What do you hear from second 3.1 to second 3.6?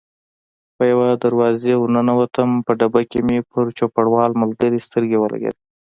مې